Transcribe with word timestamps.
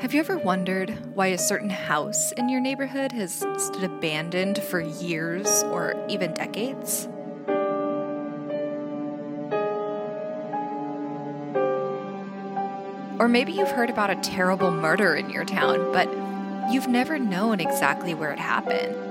Have 0.00 0.14
you 0.14 0.20
ever 0.20 0.38
wondered 0.38 0.90
why 1.16 1.26
a 1.26 1.38
certain 1.38 1.70
house 1.70 2.30
in 2.30 2.48
your 2.48 2.60
neighborhood 2.60 3.10
has 3.10 3.44
stood 3.56 3.82
abandoned 3.82 4.62
for 4.62 4.80
years 4.80 5.64
or 5.64 5.96
even 6.08 6.32
decades? 6.34 7.08
Or 13.18 13.26
maybe 13.26 13.50
you've 13.50 13.72
heard 13.72 13.90
about 13.90 14.10
a 14.10 14.16
terrible 14.22 14.70
murder 14.70 15.16
in 15.16 15.30
your 15.30 15.44
town, 15.44 15.92
but 15.92 16.08
you've 16.72 16.86
never 16.86 17.18
known 17.18 17.58
exactly 17.58 18.14
where 18.14 18.30
it 18.30 18.38
happened. 18.38 19.07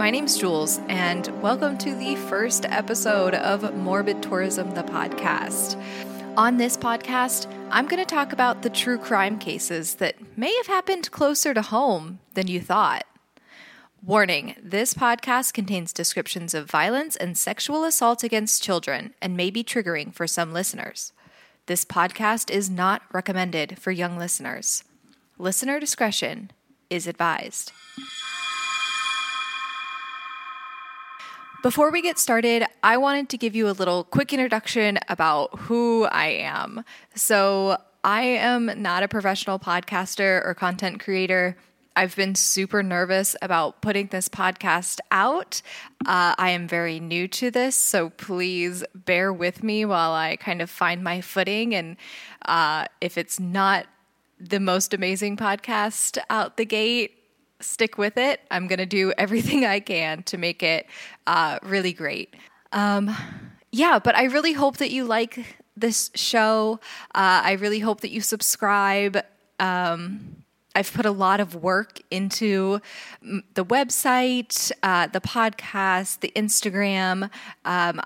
My 0.00 0.08
name's 0.08 0.38
Jules, 0.38 0.80
and 0.88 1.26
welcome 1.42 1.76
to 1.76 1.94
the 1.94 2.16
first 2.16 2.64
episode 2.64 3.34
of 3.34 3.74
Morbid 3.76 4.22
Tourism, 4.22 4.70
the 4.70 4.82
podcast. 4.82 5.76
On 6.38 6.56
this 6.56 6.74
podcast, 6.74 7.54
I'm 7.70 7.86
going 7.86 8.02
to 8.02 8.06
talk 8.06 8.32
about 8.32 8.62
the 8.62 8.70
true 8.70 8.96
crime 8.96 9.38
cases 9.38 9.96
that 9.96 10.16
may 10.38 10.56
have 10.56 10.68
happened 10.68 11.10
closer 11.10 11.52
to 11.52 11.60
home 11.60 12.18
than 12.32 12.46
you 12.46 12.62
thought. 12.62 13.04
Warning 14.02 14.54
this 14.62 14.94
podcast 14.94 15.52
contains 15.52 15.92
descriptions 15.92 16.54
of 16.54 16.70
violence 16.70 17.14
and 17.14 17.36
sexual 17.36 17.84
assault 17.84 18.24
against 18.24 18.62
children 18.62 19.12
and 19.20 19.36
may 19.36 19.50
be 19.50 19.62
triggering 19.62 20.14
for 20.14 20.26
some 20.26 20.54
listeners. 20.54 21.12
This 21.66 21.84
podcast 21.84 22.50
is 22.50 22.70
not 22.70 23.02
recommended 23.12 23.78
for 23.78 23.90
young 23.90 24.16
listeners. 24.16 24.82
Listener 25.36 25.78
discretion 25.78 26.52
is 26.88 27.06
advised. 27.06 27.72
Before 31.62 31.90
we 31.90 32.00
get 32.00 32.18
started, 32.18 32.64
I 32.82 32.96
wanted 32.96 33.28
to 33.28 33.36
give 33.36 33.54
you 33.54 33.68
a 33.68 33.72
little 33.72 34.04
quick 34.04 34.32
introduction 34.32 34.98
about 35.10 35.58
who 35.58 36.04
I 36.04 36.28
am. 36.28 36.84
So, 37.14 37.76
I 38.02 38.22
am 38.22 38.70
not 38.80 39.02
a 39.02 39.08
professional 39.08 39.58
podcaster 39.58 40.42
or 40.46 40.54
content 40.54 41.00
creator. 41.00 41.58
I've 41.94 42.16
been 42.16 42.34
super 42.34 42.82
nervous 42.82 43.36
about 43.42 43.82
putting 43.82 44.06
this 44.06 44.26
podcast 44.26 45.00
out. 45.10 45.60
Uh, 46.06 46.34
I 46.38 46.48
am 46.50 46.66
very 46.66 46.98
new 46.98 47.28
to 47.28 47.50
this, 47.50 47.76
so 47.76 48.08
please 48.08 48.82
bear 48.94 49.30
with 49.30 49.62
me 49.62 49.84
while 49.84 50.12
I 50.12 50.36
kind 50.36 50.62
of 50.62 50.70
find 50.70 51.04
my 51.04 51.20
footing. 51.20 51.74
And 51.74 51.98
uh, 52.46 52.86
if 53.02 53.18
it's 53.18 53.38
not 53.38 53.86
the 54.38 54.60
most 54.60 54.94
amazing 54.94 55.36
podcast 55.36 56.16
out 56.30 56.56
the 56.56 56.64
gate, 56.64 57.19
stick 57.60 57.98
with 57.98 58.16
it. 58.16 58.40
I'm 58.50 58.66
going 58.66 58.78
to 58.78 58.86
do 58.86 59.12
everything 59.18 59.64
I 59.64 59.80
can 59.80 60.22
to 60.24 60.38
make 60.38 60.62
it 60.62 60.86
uh, 61.26 61.58
really 61.62 61.92
great. 61.92 62.34
Um, 62.72 63.14
yeah, 63.72 63.98
but 63.98 64.16
I 64.16 64.24
really 64.24 64.52
hope 64.52 64.78
that 64.78 64.90
you 64.90 65.04
like 65.04 65.44
this 65.76 66.10
show. 66.14 66.80
Uh, 67.14 67.42
I 67.44 67.52
really 67.52 67.78
hope 67.78 68.00
that 68.00 68.10
you 68.10 68.20
subscribe. 68.20 69.22
Um, 69.58 70.36
I've 70.74 70.92
put 70.92 71.04
a 71.04 71.10
lot 71.10 71.40
of 71.40 71.56
work 71.56 72.00
into 72.10 72.80
the 73.20 73.64
website, 73.64 74.70
uh, 74.82 75.08
the 75.08 75.20
podcast, 75.20 76.20
the 76.20 76.32
Instagram, 76.36 77.30
um, 77.64 78.00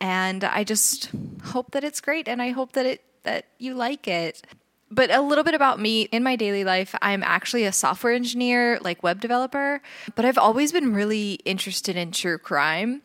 and 0.00 0.44
I 0.44 0.64
just 0.64 1.10
hope 1.44 1.72
that 1.72 1.84
it's 1.84 2.00
great, 2.00 2.26
and 2.26 2.40
I 2.40 2.50
hope 2.50 2.72
that 2.72 2.86
it 2.86 3.02
that 3.22 3.46
you 3.58 3.74
like 3.74 4.08
it. 4.08 4.42
But 4.90 5.10
a 5.10 5.20
little 5.20 5.44
bit 5.44 5.54
about 5.54 5.78
me 5.78 6.02
in 6.02 6.22
my 6.22 6.34
daily 6.34 6.64
life, 6.64 6.94
I'm 7.00 7.22
actually 7.22 7.64
a 7.64 7.72
software 7.72 8.12
engineer, 8.12 8.78
like 8.82 9.02
web 9.02 9.20
developer, 9.20 9.80
but 10.16 10.24
I've 10.24 10.38
always 10.38 10.72
been 10.72 10.92
really 10.92 11.34
interested 11.44 11.96
in 11.96 12.10
true 12.10 12.38
crime. 12.38 13.02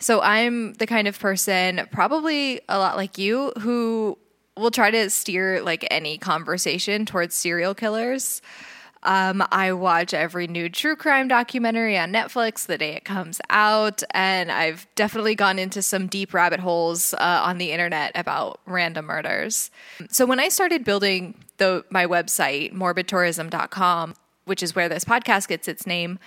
So 0.00 0.20
I'm 0.20 0.74
the 0.74 0.86
kind 0.86 1.06
of 1.06 1.18
person, 1.18 1.88
probably 1.92 2.60
a 2.68 2.78
lot 2.78 2.96
like 2.96 3.18
you, 3.18 3.52
who 3.60 4.18
will 4.56 4.70
try 4.70 4.90
to 4.90 5.10
steer 5.10 5.62
like 5.62 5.86
any 5.90 6.18
conversation 6.18 7.06
towards 7.06 7.34
serial 7.34 7.74
killers. 7.74 8.42
Um, 9.02 9.44
I 9.52 9.72
watch 9.72 10.12
every 10.12 10.46
new 10.46 10.68
true 10.68 10.96
crime 10.96 11.28
documentary 11.28 11.96
on 11.96 12.12
Netflix 12.12 12.66
the 12.66 12.78
day 12.78 12.94
it 12.94 13.04
comes 13.04 13.40
out, 13.50 14.02
and 14.10 14.50
I've 14.50 14.86
definitely 14.94 15.34
gone 15.34 15.58
into 15.58 15.82
some 15.82 16.06
deep 16.06 16.34
rabbit 16.34 16.60
holes 16.60 17.14
uh, 17.14 17.42
on 17.44 17.58
the 17.58 17.72
internet 17.72 18.12
about 18.14 18.60
random 18.66 19.06
murders. 19.06 19.70
So 20.10 20.26
when 20.26 20.40
I 20.40 20.48
started 20.48 20.84
building 20.84 21.34
the 21.58 21.84
my 21.90 22.06
website, 22.06 22.72
morbidtourism.com, 22.72 24.14
which 24.44 24.62
is 24.62 24.74
where 24.74 24.88
this 24.88 25.04
podcast 25.04 25.48
gets 25.48 25.68
its 25.68 25.86
name, 25.86 26.18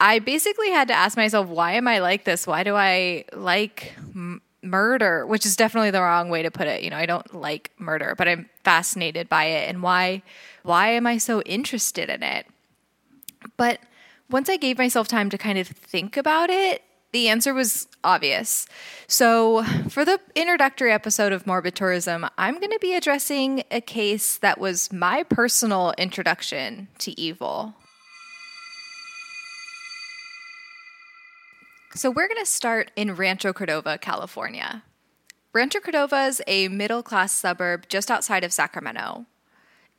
I 0.00 0.18
basically 0.18 0.70
had 0.70 0.88
to 0.88 0.94
ask 0.94 1.16
myself, 1.16 1.48
why 1.48 1.72
am 1.72 1.88
I 1.88 1.98
like 1.98 2.24
this? 2.24 2.46
Why 2.46 2.64
do 2.64 2.74
I 2.74 3.24
like 3.32 3.94
m- 3.98 4.42
murder, 4.62 5.26
which 5.26 5.44
is 5.44 5.56
definitely 5.56 5.90
the 5.90 6.00
wrong 6.00 6.28
way 6.28 6.42
to 6.42 6.50
put 6.50 6.66
it. 6.68 6.82
You 6.82 6.90
know, 6.90 6.96
I 6.96 7.06
don't 7.06 7.34
like 7.34 7.72
murder, 7.78 8.14
but 8.16 8.28
I'm 8.28 8.48
fascinated 8.64 9.28
by 9.28 9.44
it 9.44 9.68
and 9.68 9.82
why 9.82 10.22
why 10.62 10.88
am 10.90 11.06
I 11.06 11.18
so 11.18 11.42
interested 11.42 12.08
in 12.08 12.22
it? 12.22 12.46
But 13.56 13.80
once 14.30 14.48
I 14.48 14.56
gave 14.56 14.78
myself 14.78 15.08
time 15.08 15.30
to 15.30 15.38
kind 15.38 15.58
of 15.58 15.68
think 15.68 16.16
about 16.16 16.50
it, 16.50 16.82
the 17.12 17.28
answer 17.28 17.52
was 17.52 17.86
obvious. 18.02 18.66
So, 19.06 19.62
for 19.90 20.04
the 20.04 20.18
introductory 20.34 20.90
episode 20.90 21.32
of 21.32 21.46
Morbid 21.46 21.74
Tourism, 21.74 22.26
I'm 22.38 22.58
going 22.58 22.70
to 22.70 22.78
be 22.80 22.94
addressing 22.94 23.64
a 23.70 23.82
case 23.82 24.38
that 24.38 24.58
was 24.58 24.90
my 24.90 25.22
personal 25.22 25.92
introduction 25.98 26.88
to 26.98 27.18
evil. 27.20 27.74
So, 31.94 32.10
we're 32.10 32.28
going 32.28 32.40
to 32.40 32.46
start 32.46 32.90
in 32.96 33.14
Rancho 33.14 33.52
Cordova, 33.52 33.98
California. 33.98 34.82
Rancho 35.52 35.80
Cordova 35.80 36.24
is 36.24 36.40
a 36.46 36.68
middle 36.68 37.02
class 37.02 37.32
suburb 37.32 37.86
just 37.90 38.10
outside 38.10 38.42
of 38.42 38.54
Sacramento. 38.54 39.26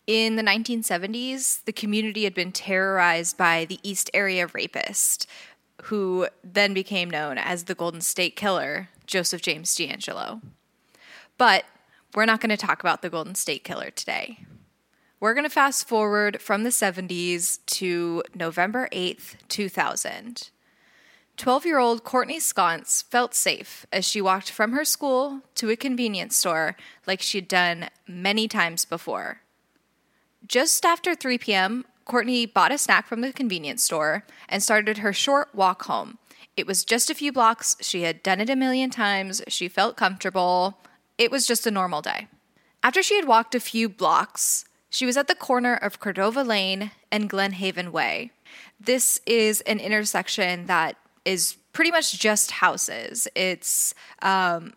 In 0.05 0.35
the 0.35 0.43
1970s, 0.43 1.63
the 1.63 1.71
community 1.71 2.25
had 2.25 2.33
been 2.33 2.51
terrorized 2.51 3.37
by 3.37 3.63
the 3.63 3.79
East 3.83 4.09
Area 4.13 4.47
Rapist, 4.47 5.27
who 5.83 6.27
then 6.43 6.73
became 6.73 7.09
known 7.09 7.37
as 7.37 7.63
the 7.63 7.75
Golden 7.75 8.01
State 8.01 8.35
Killer, 8.35 8.89
Joseph 9.07 9.41
James 9.41 9.73
DeAngelo. 9.75 10.41
But 11.37 11.63
we're 12.13 12.25
not 12.25 12.41
going 12.41 12.49
to 12.49 12.57
talk 12.57 12.81
about 12.81 13.01
the 13.01 13.09
Golden 13.09 13.33
State 13.33 13.63
Killer 13.63 13.91
today. 13.91 14.39
We're 15.21 15.33
going 15.33 15.45
to 15.45 15.49
fast 15.49 15.87
forward 15.87 16.41
from 16.41 16.63
the 16.63 16.69
70s 16.69 17.59
to 17.67 18.23
November 18.35 18.89
8th, 18.91 19.35
2000. 19.47 20.49
12 21.37 21.65
year 21.65 21.79
old 21.79 22.03
Courtney 22.03 22.41
Sconce 22.41 23.03
felt 23.03 23.33
safe 23.33 23.85
as 23.91 24.03
she 24.03 24.21
walked 24.21 24.51
from 24.51 24.73
her 24.73 24.83
school 24.83 25.41
to 25.55 25.69
a 25.69 25.77
convenience 25.77 26.35
store 26.35 26.75
like 27.07 27.21
she'd 27.21 27.47
done 27.47 27.89
many 28.05 28.49
times 28.49 28.83
before. 28.83 29.42
Just 30.47 30.85
after 30.85 31.15
3 31.15 31.37
p.m., 31.37 31.85
Courtney 32.05 32.45
bought 32.45 32.71
a 32.71 32.77
snack 32.77 33.07
from 33.07 33.21
the 33.21 33.31
convenience 33.31 33.83
store 33.83 34.25
and 34.49 34.61
started 34.61 34.97
her 34.97 35.13
short 35.13 35.53
walk 35.55 35.83
home. 35.83 36.17
It 36.57 36.67
was 36.67 36.83
just 36.83 37.09
a 37.09 37.15
few 37.15 37.31
blocks. 37.31 37.77
She 37.81 38.03
had 38.03 38.21
done 38.21 38.41
it 38.41 38.49
a 38.49 38.55
million 38.55 38.89
times. 38.89 39.41
She 39.47 39.67
felt 39.67 39.97
comfortable. 39.97 40.77
It 41.17 41.31
was 41.31 41.47
just 41.47 41.65
a 41.65 41.71
normal 41.71 42.01
day. 42.01 42.27
After 42.83 43.01
she 43.01 43.15
had 43.15 43.27
walked 43.27 43.55
a 43.55 43.59
few 43.59 43.87
blocks, 43.87 44.65
she 44.89 45.05
was 45.05 45.17
at 45.17 45.27
the 45.27 45.35
corner 45.35 45.75
of 45.75 45.99
Cordova 45.99 46.43
Lane 46.43 46.91
and 47.11 47.29
Glen 47.29 47.53
Haven 47.53 47.91
Way. 47.91 48.31
This 48.79 49.21
is 49.25 49.61
an 49.61 49.79
intersection 49.79 50.65
that 50.65 50.97
is 51.25 51.57
pretty 51.71 51.89
much 51.89 52.19
just 52.19 52.51
houses. 52.51 53.27
It's 53.33 53.95
um, 54.21 54.73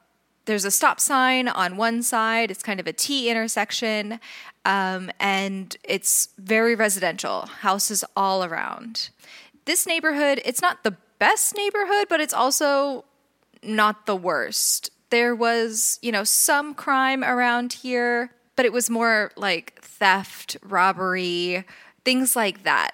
there's 0.47 0.65
a 0.65 0.71
stop 0.71 0.99
sign 0.99 1.49
on 1.49 1.77
one 1.77 2.03
side. 2.03 2.51
It's 2.51 2.63
kind 2.63 2.81
of 2.81 2.87
a 2.87 2.93
T 2.93 3.29
intersection, 3.29 4.19
um, 4.65 5.11
and 5.21 5.77
it's 5.85 6.31
very 6.39 6.75
residential. 6.75 7.47
Houses 7.47 8.05
all 8.17 8.45
around. 8.45 9.11
This 9.67 9.87
neighborhood, 9.87 10.41
it's 10.45 10.63
not 10.63 10.85
the 10.85 10.97
best 11.19 11.57
neighborhood, 11.57 12.07
but 12.09 12.21
it's 12.21 12.35
also 12.35 13.05
not 13.63 14.07
the 14.07 14.17
worst. 14.17 14.91
There 15.11 15.35
was, 15.35 15.99
you 16.03 16.13
know, 16.13 16.25
some 16.25 16.75
crime 16.75 17.23
around 17.23 17.73
here, 17.73 18.31
but 18.55 18.65
it 18.65 18.73
was 18.73 18.89
more 18.89 19.33
like 19.37 19.81
theft, 19.83 20.57
robbery, 20.63 21.65
things 22.05 22.37
like 22.37 22.63
that. 22.63 22.93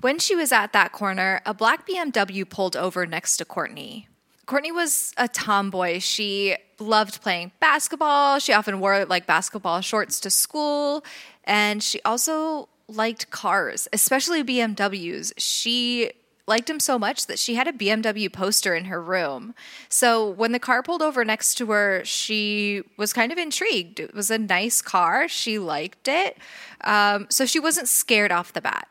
When 0.00 0.18
she 0.18 0.34
was 0.34 0.50
at 0.50 0.72
that 0.72 0.92
corner, 0.92 1.40
a 1.46 1.54
black 1.54 1.86
BMW 1.86 2.48
pulled 2.48 2.76
over 2.76 3.06
next 3.06 3.36
to 3.36 3.44
Courtney. 3.44 4.08
Courtney 4.48 4.72
was 4.72 5.12
a 5.18 5.28
tomboy. 5.28 5.98
She 5.98 6.56
loved 6.78 7.20
playing 7.20 7.52
basketball. 7.60 8.38
She 8.38 8.54
often 8.54 8.80
wore 8.80 9.04
like 9.04 9.26
basketball 9.26 9.82
shorts 9.82 10.18
to 10.20 10.30
school. 10.30 11.04
And 11.44 11.82
she 11.82 12.00
also 12.02 12.70
liked 12.88 13.28
cars, 13.28 13.88
especially 13.92 14.42
BMWs. 14.42 15.34
She 15.36 16.12
liked 16.46 16.66
them 16.66 16.80
so 16.80 16.98
much 16.98 17.26
that 17.26 17.38
she 17.38 17.56
had 17.56 17.68
a 17.68 17.72
BMW 17.72 18.32
poster 18.32 18.74
in 18.74 18.86
her 18.86 19.02
room. 19.02 19.54
So 19.90 20.26
when 20.26 20.52
the 20.52 20.58
car 20.58 20.82
pulled 20.82 21.02
over 21.02 21.26
next 21.26 21.56
to 21.56 21.66
her, 21.66 22.02
she 22.06 22.84
was 22.96 23.12
kind 23.12 23.30
of 23.30 23.36
intrigued. 23.36 24.00
It 24.00 24.14
was 24.14 24.30
a 24.30 24.38
nice 24.38 24.80
car. 24.80 25.28
She 25.28 25.58
liked 25.58 26.08
it. 26.08 26.38
Um, 26.80 27.26
so 27.28 27.44
she 27.44 27.60
wasn't 27.60 27.86
scared 27.86 28.32
off 28.32 28.54
the 28.54 28.62
bat. 28.62 28.88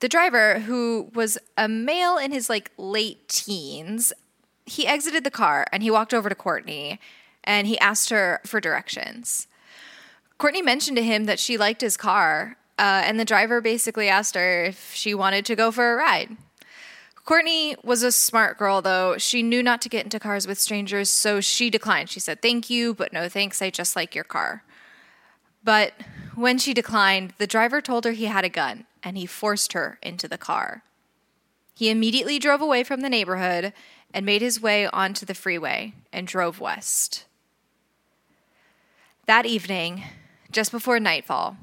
The 0.00 0.10
driver, 0.10 0.58
who 0.58 1.10
was 1.14 1.38
a 1.56 1.68
male 1.68 2.18
in 2.18 2.32
his 2.32 2.50
like 2.50 2.70
late 2.76 3.28
teens, 3.28 4.12
he 4.68 4.86
exited 4.86 5.24
the 5.24 5.30
car 5.30 5.66
and 5.72 5.82
he 5.82 5.90
walked 5.90 6.14
over 6.14 6.28
to 6.28 6.34
Courtney 6.34 7.00
and 7.44 7.66
he 7.66 7.78
asked 7.78 8.10
her 8.10 8.40
for 8.44 8.60
directions. 8.60 9.46
Courtney 10.36 10.62
mentioned 10.62 10.96
to 10.96 11.02
him 11.02 11.24
that 11.24 11.40
she 11.40 11.58
liked 11.58 11.80
his 11.80 11.96
car, 11.96 12.56
uh, 12.78 13.02
and 13.04 13.18
the 13.18 13.24
driver 13.24 13.60
basically 13.60 14.08
asked 14.08 14.34
her 14.36 14.64
if 14.66 14.94
she 14.94 15.14
wanted 15.14 15.44
to 15.46 15.56
go 15.56 15.72
for 15.72 15.92
a 15.92 15.96
ride. 15.96 16.36
Courtney 17.24 17.76
was 17.82 18.02
a 18.02 18.12
smart 18.12 18.56
girl, 18.56 18.80
though. 18.80 19.18
She 19.18 19.42
knew 19.42 19.62
not 19.62 19.82
to 19.82 19.88
get 19.88 20.04
into 20.04 20.20
cars 20.20 20.46
with 20.46 20.58
strangers, 20.58 21.10
so 21.10 21.40
she 21.40 21.68
declined. 21.68 22.08
She 22.08 22.20
said, 22.20 22.40
Thank 22.40 22.70
you, 22.70 22.94
but 22.94 23.12
no 23.12 23.28
thanks. 23.28 23.60
I 23.60 23.68
just 23.68 23.96
like 23.96 24.14
your 24.14 24.24
car. 24.24 24.62
But 25.62 25.92
when 26.34 26.56
she 26.56 26.72
declined, 26.72 27.34
the 27.36 27.46
driver 27.46 27.80
told 27.80 28.04
her 28.04 28.12
he 28.12 28.26
had 28.26 28.44
a 28.44 28.48
gun 28.48 28.86
and 29.02 29.18
he 29.18 29.26
forced 29.26 29.72
her 29.74 29.98
into 30.02 30.28
the 30.28 30.38
car. 30.38 30.82
He 31.74 31.90
immediately 31.90 32.38
drove 32.38 32.60
away 32.60 32.82
from 32.82 33.02
the 33.02 33.10
neighborhood 33.10 33.72
and 34.12 34.24
made 34.24 34.42
his 34.42 34.60
way 34.60 34.86
onto 34.86 35.26
the 35.26 35.34
freeway 35.34 35.92
and 36.12 36.26
drove 36.26 36.60
west. 36.60 37.24
That 39.26 39.46
evening, 39.46 40.04
just 40.50 40.72
before 40.72 40.98
nightfall, 40.98 41.56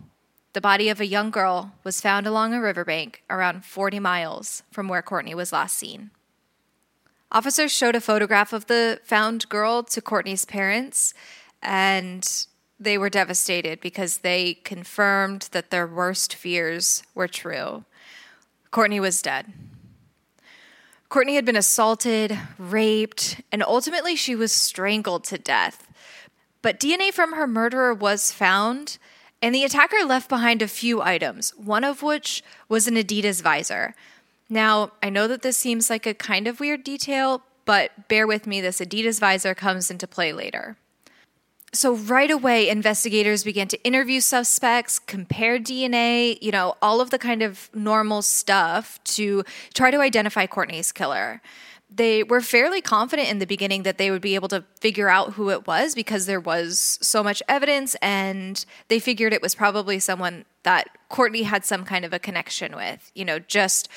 the 0.53 0.62
body 0.62 0.88
of 0.88 1.01
a 1.01 1.06
young 1.06 1.31
girl 1.31 1.74
was 1.83 2.00
found 2.00 2.25
along 2.25 2.53
a 2.53 2.62
riverbank 2.62 3.24
around 3.30 3.65
40 3.65 4.00
miles 4.00 4.63
from 4.71 4.88
where 4.88 5.01
Courtney 5.01 5.36
was 5.36 5.51
last 5.51 5.77
seen. 5.77 6.12
Officers 7.31 7.71
showed 7.71 7.95
a 7.95 8.00
photograph 8.00 8.53
of 8.53 8.68
the 8.68 9.01
found 9.03 9.50
girl 9.50 9.83
to 9.83 10.01
Courtney's 10.01 10.45
parents, 10.45 11.13
and 11.62 12.45
they 12.80 12.98
were 12.98 13.09
devastated 13.09 13.81
because 13.81 14.19
they 14.19 14.53
confirmed 14.53 15.50
that 15.51 15.71
their 15.71 15.88
worst 15.88 16.33
fears 16.33 17.03
were 17.13 17.27
true. 17.27 17.83
Courtney 18.71 19.00
was 19.00 19.21
dead. 19.21 19.51
Courtney 21.10 21.36
had 21.36 21.46
been 21.46 21.56
assaulted, 21.56 22.38
raped, 22.57 23.42
and 23.52 23.63
ultimately 23.63 24.16
she 24.16 24.36
was 24.36 24.52
strangled 24.52 25.24
to 25.25 25.38
death. 25.38 25.88
But 26.62 26.80
DNA 26.80 27.13
from 27.13 27.34
her 27.34 27.48
murderer 27.48 27.94
was 27.94 28.31
found, 28.31 28.98
and 29.42 29.54
the 29.54 29.63
attacker 29.63 30.04
left 30.04 30.30
behind 30.30 30.62
a 30.62 30.68
few 30.68 31.02
items, 31.02 31.52
one 31.52 31.84
of 31.84 32.02
which 32.02 32.44
was 32.68 32.88
an 32.88 32.96
Adidas 32.96 33.42
visor. 33.42 33.94
Now, 34.50 34.92
I 35.02 35.10
know 35.10 35.28
that 35.28 35.42
this 35.42 35.57
seems 35.57 35.90
like 35.90 36.06
a 36.06 36.13
kind 36.13 36.48
of 36.48 36.60
weird 36.60 36.84
detail, 36.84 37.44
but 37.66 38.08
bear 38.08 38.25
with 38.25 38.48
me, 38.48 38.62
this 38.62 38.80
Adidas 38.80 39.19
visor 39.19 39.54
comes 39.54 39.92
into 39.92 40.08
play 40.08 40.34
later. 40.34 40.78
So, 41.75 41.95
right 41.95 42.31
away, 42.31 42.69
investigators 42.69 43.44
began 43.44 43.68
to 43.68 43.83
interview 43.83 44.22
suspects, 44.22 44.98
compare 44.98 45.60
DNA, 45.60 46.38
you 46.42 46.51
know, 46.51 46.75
all 46.81 47.01
of 47.01 47.10
the 47.10 47.19
kind 47.19 47.42
of 47.42 47.69
normal 47.74 48.22
stuff 48.22 49.00
to 49.16 49.44
try 49.74 49.92
to 49.92 50.00
identify 50.00 50.48
Courtney's 50.48 50.92
killer 50.92 51.42
they 51.95 52.24
were 52.24 52.42
fairly 52.42 52.81
confident 52.81 53.30
in 53.30 53.39
the 53.39 53.45
beginning 53.45 53.83
that 53.83 53.98
they 53.98 54.12
would 54.12 54.22
be 54.22 54.36
able 54.36 54.48
to 54.50 54.63
figure 54.80 55.10
out 55.10 55.33
who 55.33 55.50
it 55.50 55.66
was 55.68 55.95
because 55.95 56.25
there 56.25 56.39
was 56.39 56.98
so 57.01 57.24
much 57.24 57.42
evidence 57.48 57.95
and 58.01 58.66
they 58.88 59.00
figured 59.00 59.33
it 59.33 59.42
was 59.42 59.56
probably 59.56 60.00
someone 60.00 60.45
that 60.63 60.89
Courtney 61.10 61.44
had 61.44 61.63
some 61.63 61.86
kind 61.86 62.04
of 62.04 62.12
a 62.12 62.19
connection 62.19 62.75
with. 62.75 63.12
You 63.16 63.24
know, 63.25 63.39
just 63.39 63.88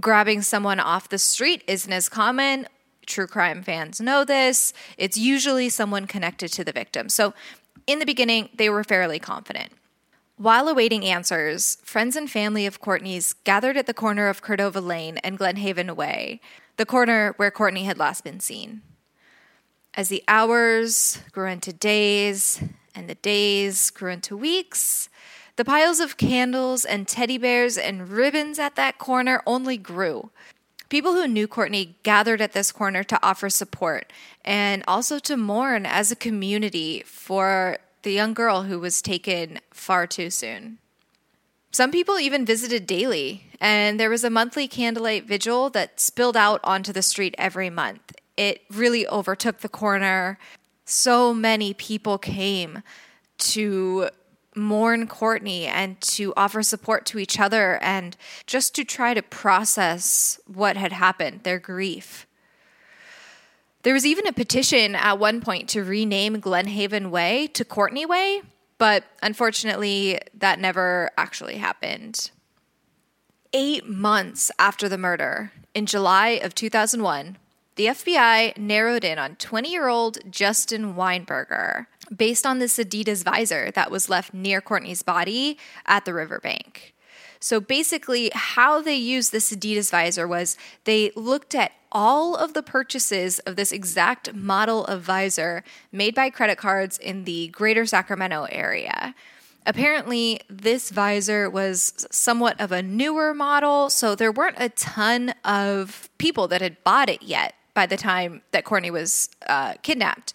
grabbing 0.00 0.42
someone 0.42 0.80
off 0.80 1.08
the 1.08 1.18
street 1.18 1.62
isn't 1.66 1.92
as 1.92 2.08
common. 2.08 2.66
True 3.08 3.26
crime 3.26 3.62
fans 3.62 4.02
know 4.02 4.22
this. 4.22 4.74
It's 4.98 5.16
usually 5.16 5.70
someone 5.70 6.06
connected 6.06 6.52
to 6.52 6.62
the 6.62 6.72
victim. 6.72 7.08
So, 7.08 7.32
in 7.86 8.00
the 8.00 8.04
beginning, 8.04 8.50
they 8.54 8.68
were 8.68 8.84
fairly 8.84 9.18
confident. 9.18 9.72
While 10.36 10.68
awaiting 10.68 11.06
answers, 11.06 11.78
friends 11.82 12.16
and 12.16 12.30
family 12.30 12.66
of 12.66 12.82
Courtney's 12.82 13.32
gathered 13.44 13.78
at 13.78 13.86
the 13.86 13.94
corner 13.94 14.28
of 14.28 14.42
Cordova 14.42 14.82
Lane 14.82 15.16
and 15.24 15.38
Glenhaven 15.38 15.96
Way, 15.96 16.42
the 16.76 16.84
corner 16.84 17.32
where 17.38 17.50
Courtney 17.50 17.84
had 17.84 17.96
last 17.96 18.24
been 18.24 18.40
seen. 18.40 18.82
As 19.94 20.10
the 20.10 20.22
hours 20.28 21.22
grew 21.32 21.48
into 21.48 21.72
days 21.72 22.62
and 22.94 23.08
the 23.08 23.14
days 23.14 23.88
grew 23.88 24.12
into 24.12 24.36
weeks, 24.36 25.08
the 25.56 25.64
piles 25.64 25.98
of 25.98 26.18
candles 26.18 26.84
and 26.84 27.08
teddy 27.08 27.38
bears 27.38 27.78
and 27.78 28.10
ribbons 28.10 28.58
at 28.58 28.76
that 28.76 28.98
corner 28.98 29.42
only 29.46 29.78
grew. 29.78 30.30
People 30.88 31.12
who 31.12 31.28
knew 31.28 31.46
Courtney 31.46 31.96
gathered 32.02 32.40
at 32.40 32.52
this 32.52 32.72
corner 32.72 33.04
to 33.04 33.18
offer 33.22 33.50
support 33.50 34.10
and 34.44 34.82
also 34.88 35.18
to 35.18 35.36
mourn 35.36 35.84
as 35.84 36.10
a 36.10 36.16
community 36.16 37.02
for 37.04 37.78
the 38.02 38.12
young 38.12 38.32
girl 38.32 38.62
who 38.62 38.78
was 38.78 39.02
taken 39.02 39.58
far 39.70 40.06
too 40.06 40.30
soon. 40.30 40.78
Some 41.70 41.90
people 41.90 42.18
even 42.18 42.46
visited 42.46 42.86
daily, 42.86 43.44
and 43.60 44.00
there 44.00 44.08
was 44.08 44.24
a 44.24 44.30
monthly 44.30 44.66
candlelight 44.66 45.26
vigil 45.26 45.68
that 45.70 46.00
spilled 46.00 46.36
out 46.36 46.60
onto 46.64 46.94
the 46.94 47.02
street 47.02 47.34
every 47.36 47.68
month. 47.68 48.14
It 48.38 48.62
really 48.70 49.06
overtook 49.06 49.58
the 49.58 49.68
corner. 49.68 50.38
So 50.86 51.34
many 51.34 51.74
people 51.74 52.16
came 52.16 52.82
to 53.38 54.08
mourn 54.58 55.06
Courtney 55.06 55.66
and 55.66 56.00
to 56.00 56.34
offer 56.36 56.62
support 56.62 57.06
to 57.06 57.18
each 57.18 57.38
other 57.38 57.78
and 57.82 58.16
just 58.46 58.74
to 58.74 58.84
try 58.84 59.14
to 59.14 59.22
process 59.22 60.40
what 60.46 60.76
had 60.76 60.92
happened, 60.92 61.40
their 61.44 61.58
grief. 61.58 62.26
There 63.82 63.94
was 63.94 64.04
even 64.04 64.26
a 64.26 64.32
petition 64.32 64.94
at 64.94 65.18
one 65.18 65.40
point 65.40 65.68
to 65.70 65.84
rename 65.84 66.40
Glenhaven 66.40 67.10
Way 67.10 67.46
to 67.54 67.64
Courtney 67.64 68.04
Way, 68.04 68.42
but 68.76 69.04
unfortunately, 69.22 70.20
that 70.34 70.58
never 70.58 71.10
actually 71.16 71.56
happened. 71.56 72.30
Eight 73.52 73.88
months 73.88 74.50
after 74.58 74.88
the 74.88 74.98
murder, 74.98 75.52
in 75.74 75.86
July 75.86 76.30
of 76.42 76.54
2001, 76.54 77.38
the 77.76 77.86
FBI 77.86 78.58
narrowed 78.58 79.04
in 79.04 79.18
on 79.18 79.36
20 79.36 79.70
year 79.70 79.86
old 79.86 80.18
Justin 80.30 80.94
Weinberger 80.94 81.86
based 82.14 82.46
on 82.46 82.58
this 82.58 82.78
Adidas 82.78 83.24
visor 83.24 83.70
that 83.72 83.90
was 83.90 84.08
left 84.08 84.32
near 84.34 84.60
Courtney's 84.60 85.02
body 85.02 85.58
at 85.86 86.04
the 86.04 86.14
riverbank. 86.14 86.94
So 87.40 87.60
basically, 87.60 88.30
how 88.34 88.80
they 88.82 88.96
used 88.96 89.30
this 89.30 89.52
Adidas 89.52 89.90
visor 89.90 90.26
was 90.26 90.56
they 90.84 91.12
looked 91.14 91.54
at 91.54 91.72
all 91.92 92.34
of 92.34 92.52
the 92.52 92.62
purchases 92.62 93.38
of 93.40 93.56
this 93.56 93.72
exact 93.72 94.34
model 94.34 94.84
of 94.86 95.02
visor 95.02 95.62
made 95.92 96.14
by 96.14 96.30
credit 96.30 96.58
cards 96.58 96.98
in 96.98 97.24
the 97.24 97.48
greater 97.48 97.86
Sacramento 97.86 98.46
area. 98.50 99.14
Apparently, 99.64 100.40
this 100.48 100.90
visor 100.90 101.48
was 101.50 102.06
somewhat 102.10 102.58
of 102.60 102.72
a 102.72 102.82
newer 102.82 103.34
model, 103.34 103.90
so 103.90 104.14
there 104.14 104.32
weren't 104.32 104.56
a 104.58 104.70
ton 104.70 105.34
of 105.44 106.08
people 106.18 106.48
that 106.48 106.62
had 106.62 106.82
bought 106.84 107.08
it 107.08 107.22
yet 107.22 107.54
by 107.74 107.86
the 107.86 107.96
time 107.96 108.42
that 108.52 108.64
Courtney 108.64 108.90
was 108.90 109.28
uh, 109.46 109.74
kidnapped. 109.82 110.32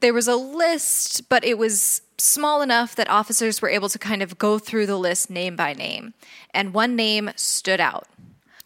There 0.00 0.14
was 0.14 0.28
a 0.28 0.36
list, 0.36 1.28
but 1.28 1.44
it 1.44 1.56
was 1.56 2.02
small 2.18 2.62
enough 2.62 2.94
that 2.96 3.08
officers 3.08 3.60
were 3.60 3.68
able 3.68 3.88
to 3.88 3.98
kind 3.98 4.22
of 4.22 4.38
go 4.38 4.58
through 4.58 4.86
the 4.86 4.98
list 4.98 5.30
name 5.30 5.56
by 5.56 5.72
name. 5.72 6.14
And 6.52 6.74
one 6.74 6.94
name 6.96 7.30
stood 7.36 7.80
out. 7.80 8.06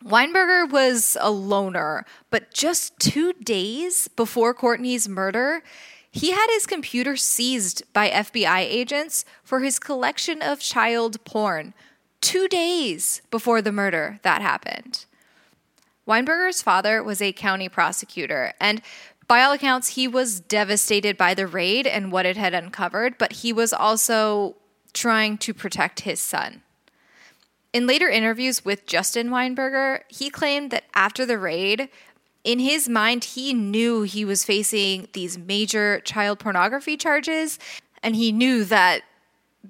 Weinberger 0.04 0.70
was 0.70 1.16
a 1.20 1.30
loner, 1.30 2.06
but 2.30 2.52
just 2.52 2.98
two 2.98 3.32
days 3.32 4.08
before 4.08 4.54
Courtney's 4.54 5.08
murder, 5.08 5.62
he 6.10 6.30
had 6.30 6.46
his 6.50 6.66
computer 6.66 7.16
seized 7.16 7.82
by 7.92 8.08
FBI 8.08 8.60
agents 8.60 9.24
for 9.42 9.60
his 9.60 9.78
collection 9.78 10.40
of 10.40 10.60
child 10.60 11.22
porn. 11.24 11.74
Two 12.20 12.48
days 12.48 13.22
before 13.30 13.60
the 13.60 13.72
murder 13.72 14.18
that 14.22 14.42
happened. 14.42 15.04
Weinberger's 16.06 16.62
father 16.62 17.02
was 17.02 17.20
a 17.20 17.32
county 17.32 17.68
prosecutor, 17.68 18.54
and 18.60 18.80
by 19.28 19.42
all 19.42 19.52
accounts, 19.52 19.88
he 19.90 20.08
was 20.08 20.40
devastated 20.40 21.16
by 21.16 21.34
the 21.34 21.46
raid 21.46 21.86
and 21.86 22.10
what 22.10 22.26
it 22.26 22.38
had 22.38 22.54
uncovered, 22.54 23.18
but 23.18 23.34
he 23.34 23.52
was 23.52 23.72
also 23.72 24.56
trying 24.94 25.36
to 25.38 25.52
protect 25.54 26.00
his 26.00 26.18
son. 26.18 26.62
In 27.74 27.86
later 27.86 28.08
interviews 28.08 28.64
with 28.64 28.86
Justin 28.86 29.28
Weinberger, 29.28 30.00
he 30.08 30.30
claimed 30.30 30.70
that 30.70 30.84
after 30.94 31.26
the 31.26 31.38
raid, 31.38 31.90
in 32.42 32.58
his 32.58 32.88
mind, 32.88 33.24
he 33.24 33.52
knew 33.52 34.02
he 34.02 34.24
was 34.24 34.44
facing 34.44 35.08
these 35.12 35.36
major 35.36 36.00
child 36.00 36.38
pornography 36.38 36.96
charges, 36.96 37.58
and 38.02 38.16
he 38.16 38.32
knew 38.32 38.64
that 38.64 39.02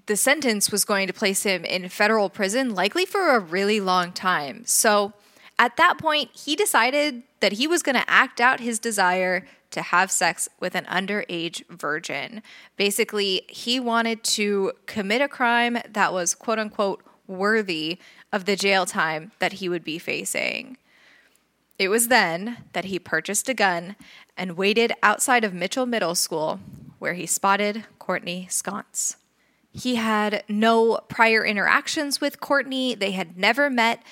the 0.06 0.16
sentence 0.16 0.70
was 0.70 0.84
going 0.84 1.08
to 1.08 1.12
place 1.12 1.42
him 1.42 1.64
in 1.64 1.88
federal 1.88 2.30
prison, 2.30 2.74
likely 2.74 3.04
for 3.04 3.34
a 3.34 3.40
really 3.40 3.80
long 3.80 4.12
time. 4.12 4.62
So 4.64 5.12
at 5.58 5.76
that 5.76 5.98
point, 5.98 6.30
he 6.32 6.54
decided 6.54 7.22
that 7.40 7.52
he 7.52 7.66
was 7.66 7.82
going 7.82 7.96
to 7.96 8.08
act 8.10 8.40
out 8.40 8.60
his 8.60 8.78
desire 8.78 9.44
to 9.70 9.82
have 9.82 10.10
sex 10.10 10.48
with 10.60 10.74
an 10.74 10.84
underage 10.84 11.66
virgin. 11.68 12.42
Basically, 12.76 13.42
he 13.48 13.78
wanted 13.80 14.24
to 14.24 14.72
commit 14.86 15.20
a 15.20 15.28
crime 15.28 15.78
that 15.88 16.12
was 16.12 16.34
quote 16.34 16.58
unquote 16.58 17.02
worthy 17.26 17.98
of 18.32 18.44
the 18.44 18.56
jail 18.56 18.86
time 18.86 19.32
that 19.40 19.54
he 19.54 19.68
would 19.68 19.84
be 19.84 19.98
facing. 19.98 20.78
It 21.78 21.88
was 21.88 22.08
then 22.08 22.58
that 22.72 22.86
he 22.86 22.98
purchased 22.98 23.48
a 23.48 23.54
gun 23.54 23.96
and 24.36 24.56
waited 24.56 24.92
outside 25.02 25.44
of 25.44 25.54
Mitchell 25.54 25.86
Middle 25.86 26.14
School, 26.14 26.60
where 26.98 27.14
he 27.14 27.26
spotted 27.26 27.84
Courtney 27.98 28.46
Sconce. 28.50 29.16
He 29.70 29.96
had 29.96 30.42
no 30.48 30.98
prior 31.08 31.44
interactions 31.44 32.20
with 32.20 32.40
Courtney, 32.40 32.94
they 32.94 33.12
had 33.12 33.36
never 33.36 33.68
met, 33.70 34.02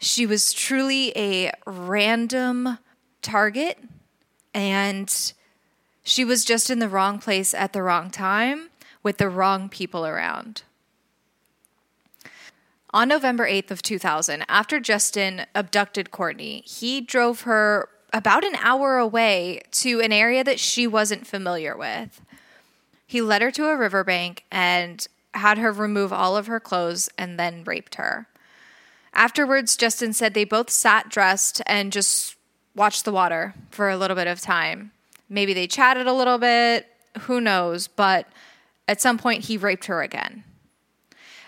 she 0.00 0.26
was 0.26 0.52
truly 0.52 1.12
a 1.16 1.52
random 1.66 2.78
target 3.22 3.78
And 4.52 5.32
she 6.02 6.24
was 6.24 6.44
just 6.44 6.70
in 6.70 6.78
the 6.80 6.88
wrong 6.88 7.18
place 7.18 7.54
at 7.54 7.72
the 7.72 7.82
wrong 7.82 8.10
time 8.10 8.70
with 9.02 9.18
the 9.18 9.28
wrong 9.28 9.68
people 9.68 10.04
around. 10.06 10.62
On 12.92 13.06
November 13.06 13.46
8th 13.46 13.70
of 13.70 13.82
2000, 13.82 14.44
after 14.48 14.80
Justin 14.80 15.46
abducted 15.54 16.10
Courtney, 16.10 16.62
he 16.66 17.00
drove 17.00 17.42
her 17.42 17.88
about 18.12 18.42
an 18.42 18.56
hour 18.56 18.98
away 18.98 19.62
to 19.70 20.00
an 20.00 20.12
area 20.12 20.42
that 20.42 20.58
she 20.58 20.88
wasn't 20.88 21.26
familiar 21.28 21.76
with. 21.76 22.20
He 23.06 23.22
led 23.22 23.42
her 23.42 23.52
to 23.52 23.68
a 23.68 23.76
riverbank 23.76 24.44
and 24.50 25.06
had 25.34 25.58
her 25.58 25.70
remove 25.70 26.12
all 26.12 26.36
of 26.36 26.48
her 26.48 26.58
clothes 26.58 27.08
and 27.16 27.38
then 27.38 27.62
raped 27.62 27.94
her. 27.94 28.26
Afterwards, 29.12 29.76
Justin 29.76 30.12
said 30.12 30.34
they 30.34 30.44
both 30.44 30.70
sat 30.70 31.08
dressed 31.08 31.60
and 31.66 31.92
just 31.92 32.36
watched 32.74 33.04
the 33.04 33.12
water 33.12 33.54
for 33.70 33.90
a 33.90 33.96
little 33.96 34.16
bit 34.16 34.26
of 34.26 34.40
time. 34.40 34.92
Maybe 35.28 35.52
they 35.52 35.66
chatted 35.66 36.06
a 36.06 36.12
little 36.12 36.38
bit, 36.38 36.86
who 37.22 37.40
knows, 37.40 37.88
but 37.88 38.26
at 38.88 39.00
some 39.00 39.18
point 39.18 39.44
he 39.44 39.56
raped 39.56 39.86
her 39.86 40.02
again. 40.02 40.44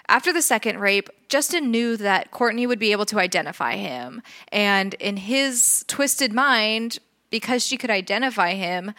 After 0.09 0.33
the 0.33 0.42
second 0.42 0.81
rape, 0.81 1.09
Justin 1.28 1.71
knew 1.71 1.97
that 1.97 2.31
Courtney 2.31 2.66
would 2.66 2.78
be 2.78 2.92
able 2.92 3.07
to 3.07 3.19
identify 3.19 3.76
him. 3.76 4.23
And 4.49 4.95
in 4.95 5.16
his 5.16 5.85
twisted 5.88 6.33
mind, 6.33 6.99
because 7.31 7.64
she 7.66 7.76
could 7.76 7.90
identify 7.90 8.54
him, 8.54 8.92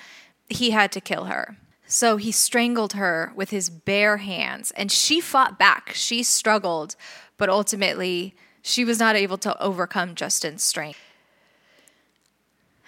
he 0.49 0.71
had 0.71 0.91
to 0.93 1.01
kill 1.01 1.25
her. 1.25 1.57
So 1.85 2.17
he 2.17 2.31
strangled 2.31 2.93
her 2.93 3.31
with 3.35 3.51
his 3.51 3.69
bare 3.69 4.17
hands, 4.17 4.71
and 4.71 4.91
she 4.91 5.21
fought 5.21 5.59
back. 5.59 5.91
She 5.93 6.23
struggled, 6.23 6.95
but 7.37 7.49
ultimately, 7.49 8.35
she 8.63 8.83
was 8.85 8.97
not 8.97 9.15
able 9.15 9.37
to 9.37 9.61
overcome 9.61 10.15
Justin's 10.15 10.63
strength. 10.63 10.97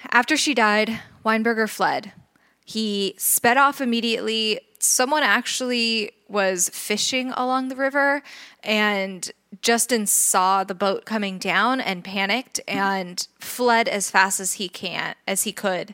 After 0.10 0.38
she 0.38 0.53
died, 0.53 1.01
Weinberger 1.24 1.70
fled. 1.70 2.13
He 2.63 3.13
sped 3.17 3.58
off 3.58 3.82
immediately. 3.82 4.62
Someone 4.79 5.22
actually 5.22 6.12
was 6.27 6.70
fishing 6.70 7.32
along 7.32 7.67
the 7.67 7.75
river, 7.75 8.24
and 8.63 9.29
Justin 9.62 10.08
saw 10.08 10.63
the 10.63 10.74
boat 10.74 11.05
coming 11.05 11.38
down 11.38 11.82
and 11.82 12.03
panicked 12.03 12.62
and 12.67 13.27
fled 13.39 13.88
as 13.88 14.10
fast 14.10 14.39
as 14.39 14.53
he 14.53 14.70
can 14.70 15.15
as 15.27 15.44
he 15.44 15.51
could. 15.51 15.94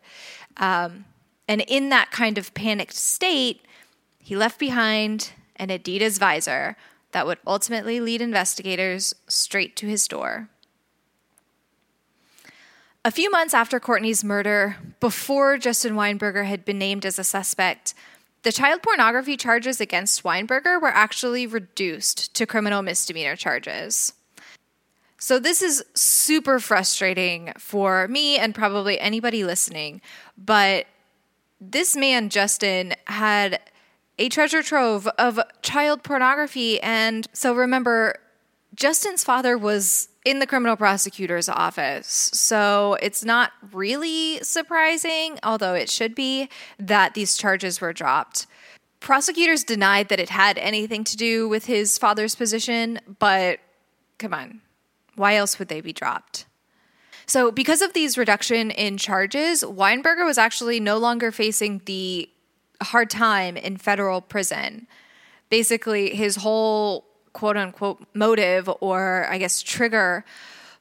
Um, 0.57 1.05
and 1.47 1.61
in 1.67 1.89
that 1.89 2.11
kind 2.11 2.37
of 2.37 2.53
panicked 2.53 2.93
state, 2.93 3.65
he 4.19 4.35
left 4.35 4.59
behind 4.59 5.31
an 5.55 5.69
Adidas 5.69 6.19
visor 6.19 6.77
that 7.11 7.27
would 7.27 7.39
ultimately 7.45 7.99
lead 7.99 8.21
investigators 8.21 9.13
straight 9.27 9.75
to 9.77 9.87
his 9.87 10.07
door. 10.07 10.49
A 13.03 13.11
few 13.11 13.31
months 13.31 13.53
after 13.53 13.79
Courtney's 13.79 14.23
murder, 14.23 14.77
before 14.99 15.57
Justin 15.57 15.95
Weinberger 15.95 16.45
had 16.45 16.63
been 16.63 16.77
named 16.77 17.05
as 17.05 17.17
a 17.17 17.23
suspect, 17.23 17.95
the 18.43 18.51
child 18.51 18.83
pornography 18.83 19.37
charges 19.37 19.81
against 19.81 20.23
Weinberger 20.23 20.79
were 20.81 20.89
actually 20.89 21.47
reduced 21.47 22.33
to 22.35 22.45
criminal 22.45 22.81
misdemeanor 22.81 23.35
charges. 23.35 24.13
So, 25.17 25.37
this 25.37 25.61
is 25.61 25.83
super 25.93 26.59
frustrating 26.59 27.53
for 27.57 28.07
me 28.07 28.37
and 28.37 28.55
probably 28.55 28.99
anybody 28.99 29.43
listening. 29.43 30.01
But 30.35 30.87
this 31.59 31.95
man, 31.95 32.29
Justin, 32.29 32.95
had 33.05 33.59
a 34.21 34.29
treasure 34.29 34.61
trove 34.61 35.07
of 35.17 35.39
child 35.63 36.03
pornography. 36.03 36.79
And 36.81 37.27
so, 37.33 37.55
remember, 37.55 38.19
Justin's 38.75 39.23
father 39.23 39.57
was 39.57 40.09
in 40.23 40.37
the 40.37 40.45
criminal 40.45 40.75
prosecutor's 40.75 41.49
office. 41.49 42.29
So 42.31 42.97
it's 43.01 43.25
not 43.25 43.51
really 43.71 44.37
surprising, 44.43 45.39
although 45.41 45.73
it 45.73 45.89
should 45.89 46.13
be, 46.13 46.49
that 46.77 47.15
these 47.15 47.35
charges 47.35 47.81
were 47.81 47.93
dropped. 47.93 48.45
Prosecutors 48.99 49.63
denied 49.63 50.09
that 50.09 50.19
it 50.19 50.29
had 50.29 50.59
anything 50.59 51.03
to 51.05 51.17
do 51.17 51.49
with 51.49 51.65
his 51.65 51.97
father's 51.97 52.35
position, 52.35 52.99
but 53.17 53.59
come 54.19 54.35
on, 54.35 54.61
why 55.15 55.33
else 55.35 55.57
would 55.57 55.67
they 55.67 55.81
be 55.81 55.93
dropped? 55.93 56.45
So, 57.25 57.51
because 57.51 57.81
of 57.81 57.93
these 57.93 58.19
reduction 58.19 58.69
in 58.69 58.97
charges, 58.97 59.63
Weinberger 59.63 60.25
was 60.25 60.37
actually 60.37 60.79
no 60.79 60.99
longer 60.99 61.31
facing 61.31 61.81
the 61.85 62.29
hard 62.83 63.09
time 63.09 63.57
in 63.57 63.77
federal 63.77 64.21
prison. 64.21 64.87
Basically, 65.49 66.15
his 66.15 66.37
whole 66.37 67.05
quote 67.33 67.57
unquote 67.57 68.05
motive 68.13 68.69
or 68.81 69.27
I 69.29 69.37
guess 69.37 69.61
trigger 69.61 70.25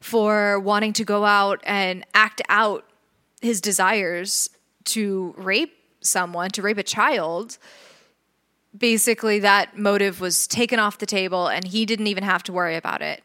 for 0.01 0.59
wanting 0.59 0.93
to 0.95 1.05
go 1.05 1.25
out 1.25 1.61
and 1.65 2.05
act 2.15 2.41
out 2.49 2.85
his 3.41 3.61
desires 3.61 4.51
to 4.85 5.35
rape 5.37 5.77
someone, 6.01 6.51
to 6.51 6.63
rape 6.63 6.79
a 6.79 6.83
child, 6.83 7.59
basically 8.77 9.41
that 9.41 9.77
motive 9.77 10.21
was 10.21 10.47
taken 10.47 10.79
off 10.79 10.99
the 10.99 11.07
table 11.07 11.49
and 11.49 11.67
he 11.67 11.85
didn't 11.85 12.07
even 12.07 12.25
have 12.25 12.43
to 12.45 12.53
worry 12.53 12.77
about 12.77 13.03
it. 13.03 13.23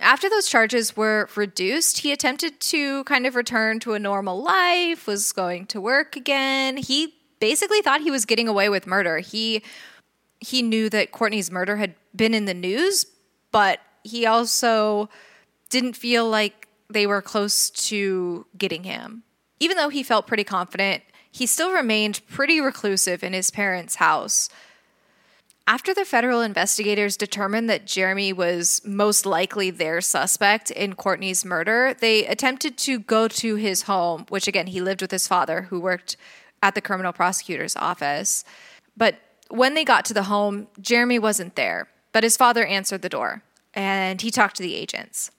After 0.00 0.30
those 0.30 0.48
charges 0.48 0.96
were 0.96 1.28
reduced, 1.34 1.98
he 1.98 2.12
attempted 2.12 2.60
to 2.60 3.04
kind 3.04 3.26
of 3.26 3.34
return 3.34 3.80
to 3.80 3.94
a 3.94 3.98
normal 3.98 4.40
life, 4.40 5.06
was 5.06 5.32
going 5.32 5.66
to 5.66 5.80
work 5.80 6.16
again. 6.16 6.76
He 6.76 7.14
basically 7.40 7.82
thought 7.82 8.02
he 8.02 8.10
was 8.10 8.24
getting 8.24 8.48
away 8.48 8.68
with 8.68 8.86
murder. 8.86 9.18
He 9.18 9.62
he 10.40 10.62
knew 10.62 10.88
that 10.88 11.12
Courtney's 11.12 11.50
murder 11.50 11.76
had 11.76 11.94
been 12.16 12.32
in 12.32 12.46
the 12.46 12.54
news, 12.54 13.04
but 13.52 13.80
he 14.04 14.24
also 14.24 15.10
didn't 15.68 15.94
feel 15.94 16.28
like 16.28 16.68
they 16.88 17.06
were 17.06 17.20
close 17.20 17.70
to 17.70 18.46
getting 18.56 18.84
him. 18.84 19.22
Even 19.58 19.76
though 19.76 19.90
he 19.90 20.02
felt 20.02 20.26
pretty 20.26 20.44
confident, 20.44 21.02
he 21.30 21.46
still 21.46 21.72
remained 21.72 22.22
pretty 22.28 22.60
reclusive 22.60 23.22
in 23.22 23.34
his 23.34 23.50
parents' 23.50 23.96
house. 23.96 24.48
After 25.66 25.94
the 25.94 26.04
federal 26.04 26.40
investigators 26.40 27.16
determined 27.16 27.70
that 27.70 27.86
Jeremy 27.86 28.32
was 28.32 28.80
most 28.84 29.24
likely 29.24 29.70
their 29.70 30.00
suspect 30.00 30.70
in 30.72 30.94
Courtney's 30.94 31.44
murder, 31.44 31.94
they 32.00 32.26
attempted 32.26 32.76
to 32.78 32.98
go 32.98 33.28
to 33.28 33.54
his 33.54 33.82
home, 33.82 34.26
which 34.30 34.48
again, 34.48 34.66
he 34.66 34.80
lived 34.80 35.02
with 35.02 35.12
his 35.12 35.28
father, 35.28 35.62
who 35.62 35.78
worked 35.78 36.16
at 36.62 36.74
the 36.74 36.80
criminal 36.80 37.12
prosecutor's 37.12 37.76
office. 37.76 38.44
But 38.96 39.16
when 39.48 39.74
they 39.74 39.84
got 39.84 40.04
to 40.06 40.14
the 40.14 40.24
home, 40.24 40.68
Jeremy 40.80 41.18
wasn't 41.18 41.56
there, 41.56 41.88
but 42.12 42.22
his 42.22 42.36
father 42.36 42.64
answered 42.64 43.02
the 43.02 43.08
door 43.08 43.42
and 43.74 44.20
he 44.20 44.30
talked 44.30 44.56
to 44.56 44.62
the 44.62 44.74
agents. 44.74 45.30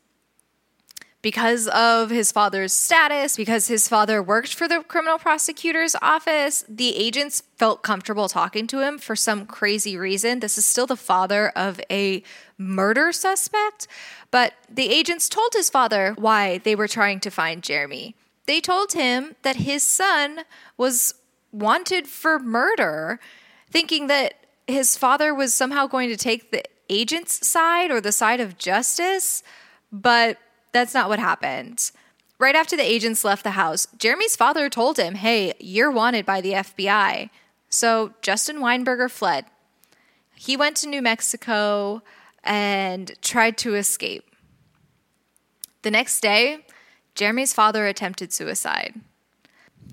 Because 1.22 1.68
of 1.68 2.10
his 2.10 2.32
father's 2.32 2.74
status, 2.74 3.38
because 3.38 3.68
his 3.68 3.88
father 3.88 4.24
worked 4.24 4.56
for 4.56 4.68
the 4.68 4.82
criminal 4.82 5.20
prosecutor's 5.20 5.96
office, 6.02 6.66
the 6.68 6.96
agents 6.96 7.44
felt 7.58 7.84
comfortable 7.84 8.28
talking 8.28 8.66
to 8.66 8.80
him 8.80 8.98
for 8.98 9.16
some 9.16 9.46
crazy 9.46 9.96
reason. 9.96 10.40
This 10.40 10.58
is 10.58 10.66
still 10.66 10.88
the 10.88 10.96
father 10.96 11.50
of 11.50 11.80
a 11.92 12.24
murder 12.58 13.12
suspect, 13.12 13.88
but 14.32 14.54
the 14.68 14.90
agents 14.90 15.30
told 15.30 15.54
his 15.54 15.70
father 15.70 16.16
why 16.18 16.58
they 16.58 16.74
were 16.74 16.88
trying 16.88 17.20
to 17.20 17.30
find 17.30 17.62
Jeremy. 17.62 18.16
They 18.52 18.60
told 18.60 18.92
him 18.92 19.38
that 19.44 19.56
his 19.56 19.82
son 19.82 20.42
was 20.76 21.14
wanted 21.54 22.06
for 22.06 22.38
murder 22.38 23.18
thinking 23.70 24.08
that 24.08 24.46
his 24.68 24.98
father 24.98 25.34
was 25.34 25.54
somehow 25.54 25.88
going 25.88 26.10
to 26.10 26.18
take 26.18 26.52
the 26.52 26.62
agent's 26.90 27.48
side 27.48 27.92
or 27.92 28.02
the 28.02 28.12
side 28.12 28.42
of 28.42 28.58
justice, 28.58 29.42
but 29.90 30.38
that's 30.74 30.94
not 30.94 31.08
what 31.08 31.18
happened. 31.18 31.92
Right 32.40 32.54
after 32.54 32.76
the 32.76 32.84
agents 32.84 33.24
left 33.24 33.46
the 33.46 33.52
house, 33.52 33.88
Jeremy's 33.98 34.36
father 34.36 34.70
told 34.70 35.00
him, 35.00 35.16
Hey, 35.16 35.54
you're 35.58 35.90
wanted 35.90 36.26
by 36.26 36.42
the 36.42 36.52
FBI. 36.52 37.30
So 37.70 38.16
Justin 38.22 38.58
Weinberger 38.58 39.10
fled. 39.10 39.46
He 40.36 40.58
went 40.58 40.76
to 40.78 40.90
New 40.90 41.02
Mexico 41.02 42.04
and 42.44 43.14
tried 43.22 43.58
to 43.60 43.76
escape. 43.76 44.26
The 45.84 45.92
next 45.92 46.20
day, 46.20 46.66
Jeremy's 47.16 47.54
father 47.54 47.88
attempted 47.88 48.34
suicide. 48.34 49.00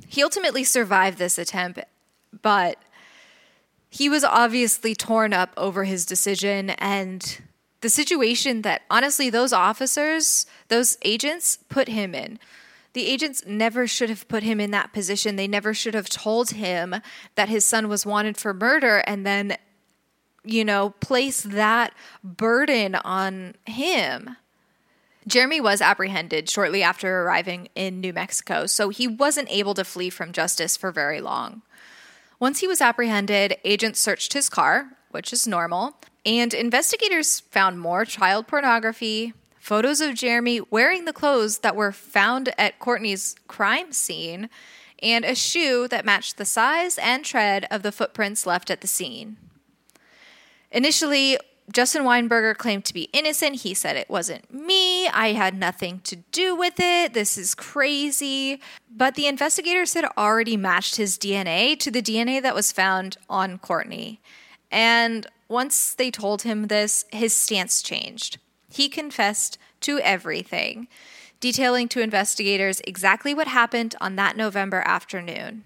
He 0.07 0.23
ultimately 0.23 0.65
survived 0.65 1.19
this 1.19 1.39
attempt, 1.39 1.81
but 2.43 2.79
he 3.91 4.09
was 4.09 4.25
obviously 4.25 4.95
torn 4.95 5.33
up 5.33 5.53
over 5.57 5.85
his 5.85 6.05
decision 6.05 6.71
and 6.71 7.41
the 7.81 7.89
situation 7.89 8.63
that 8.63 8.83
honestly 8.91 9.31
those 9.31 9.53
officers, 9.53 10.47
those 10.69 10.99
agents 11.03 11.59
put 11.69 11.89
him 11.89 12.15
in. 12.15 12.39
The 12.93 13.07
agents 13.07 13.45
never 13.47 13.87
should 13.87 14.09
have 14.09 14.27
put 14.29 14.43
him 14.43 14.61
in 14.61 14.71
that 14.73 14.93
position. 14.93 15.37
They 15.37 15.47
never 15.47 15.73
should 15.73 15.95
have 15.95 16.09
told 16.09 16.51
him 16.51 16.97
that 17.35 17.49
his 17.49 17.65
son 17.65 17.89
was 17.89 18.05
wanted 18.05 18.37
for 18.37 18.53
murder 18.53 18.99
and 19.07 19.25
then, 19.25 19.57
you 20.43 20.65
know, 20.65 20.91
place 21.01 21.43
that 21.43 21.95
burden 22.25 22.97
on 22.97 23.55
him. 23.67 24.37
Jeremy 25.29 25.61
was 25.61 25.83
apprehended 25.83 26.49
shortly 26.49 26.83
after 26.83 27.23
arriving 27.23 27.69
in 27.75 28.01
New 28.01 28.15
Mexico, 28.15 28.67
so 28.67 28.89
he 28.89 29.07
wasn't 29.07 29.51
able 29.51 29.75
to 29.75 29.85
flee 29.85 30.09
from 30.09 30.33
justice 30.33 30.75
for 30.75 30.91
very 30.91 31.21
long. 31.21 31.61
Once 32.41 32.61
he 32.61 32.67
was 32.67 32.81
apprehended, 32.81 33.57
agents 33.63 34.01
searched 34.01 34.33
his 34.33 34.49
car, 34.49 34.97
which 35.11 35.31
is 35.33 35.47
normal, 35.47 35.97
and 36.25 36.55
investigators 36.55 37.41
found 37.41 37.79
more 37.79 38.07
child 38.07 38.47
pornography, 38.47 39.35
photos 39.59 40.01
of 40.01 40.15
Jeremy 40.15 40.63
wearing 40.71 41.05
the 41.05 41.13
clothes 41.13 41.59
that 41.59 41.77
were 41.77 41.93
found 41.93 42.55
at 42.57 42.79
Courtney's 42.79 43.37
crime 43.49 43.93
scene, 43.93 44.49
and 45.03 45.27
a 45.27 45.35
shoe 45.35 45.87
that 45.89 46.07
matched 46.07 46.39
the 46.39 46.47
size 46.47 46.97
and 46.97 47.23
tread 47.23 47.67
of 47.71 47.83
the 47.83 47.93
footprints 47.93 48.47
left 48.47 48.71
at 48.71 48.81
the 48.81 48.87
scene. 48.87 49.37
Initially, 50.71 51.37
Justin 51.73 52.03
Weinberger 52.03 52.57
claimed 52.57 52.85
to 52.87 52.95
be 52.95 53.11
innocent. 53.13 53.57
He 53.57 53.75
said 53.75 53.97
it 53.97 54.09
wasn't 54.09 54.53
me. 54.53 55.07
I 55.09 55.33
had 55.33 55.59
nothing 55.59 56.01
to 56.05 56.17
do 56.33 56.57
with 56.57 56.75
it. 56.79 57.13
This 57.13 57.37
is 57.37 57.55
crazy. 57.55 58.61
But 58.91 59.15
the 59.15 59.27
investigators 59.27 59.95
had 59.95 60.07
already 60.17 60.57
matched 60.57 60.97
his 60.97 61.19
DNA 61.19 61.79
to 61.81 61.91
the 61.91 62.03
DNA 62.03 62.41
that 62.43 62.55
was 62.55 62.73
found 62.73 63.17
on 63.29 63.59
Courtney. 63.59 64.21
And 64.71 65.27
once 65.49 65.95
they 65.95 66.11
told 66.11 66.43
him 66.43 66.67
this, 66.67 67.05
his 67.13 67.35
stance 67.35 67.83
changed. 67.83 68.39
He 68.71 68.89
confessed 68.89 69.59
to 69.81 69.99
everything, 70.01 70.89
detailing 71.41 71.89
to 71.89 72.01
investigators 72.01 72.81
exactly 72.87 73.35
what 73.35 73.49
happened 73.49 73.95
on 74.01 74.17
that 74.17 74.37
November 74.37 74.83
afternoon. 74.87 75.65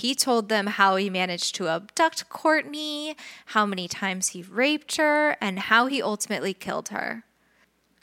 He 0.00 0.14
told 0.14 0.48
them 0.48 0.66
how 0.66 0.96
he 0.96 1.10
managed 1.10 1.54
to 1.56 1.68
abduct 1.68 2.30
Courtney, 2.30 3.18
how 3.46 3.66
many 3.66 3.86
times 3.86 4.28
he 4.28 4.42
raped 4.42 4.96
her, 4.96 5.36
and 5.42 5.58
how 5.58 5.88
he 5.88 6.00
ultimately 6.00 6.54
killed 6.54 6.88
her. 6.88 7.24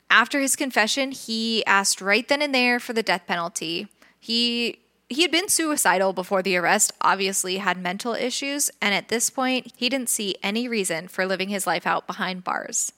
After 0.08 0.38
his 0.38 0.54
confession, 0.54 1.10
he 1.10 1.66
asked 1.66 2.00
right 2.00 2.26
then 2.28 2.40
and 2.40 2.54
there 2.54 2.78
for 2.78 2.92
the 2.92 3.02
death 3.02 3.26
penalty. 3.26 3.88
He 4.20 4.78
he 5.08 5.22
had 5.22 5.32
been 5.32 5.48
suicidal 5.48 6.12
before 6.12 6.40
the 6.40 6.56
arrest, 6.56 6.92
obviously 7.00 7.56
had 7.56 7.82
mental 7.82 8.14
issues, 8.14 8.70
and 8.80 8.94
at 8.94 9.08
this 9.08 9.28
point, 9.28 9.72
he 9.74 9.88
didn't 9.88 10.08
see 10.08 10.36
any 10.40 10.68
reason 10.68 11.08
for 11.08 11.26
living 11.26 11.48
his 11.48 11.66
life 11.66 11.84
out 11.86 12.06
behind 12.06 12.44
bars. 12.44 12.92